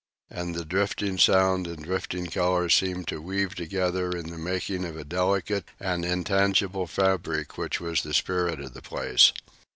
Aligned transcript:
And 0.31 0.55
the 0.55 0.65
drifting 0.65 1.19
sound 1.19 1.67
and 1.67 1.83
drifting 1.83 2.25
color 2.25 2.69
seemed 2.69 3.07
to 3.09 3.21
weave 3.21 3.53
together 3.53 4.09
in 4.09 4.31
the 4.31 4.37
making 4.39 4.83
of 4.83 4.97
a 4.97 5.03
delicate 5.03 5.65
and 5.79 6.03
intangible 6.03 6.87
fabric 6.87 7.55
which 7.55 7.79
was 7.79 8.01
the 8.01 8.15
spirit 8.15 8.59
of 8.59 8.73
the 8.73 8.81
place. 8.81 9.31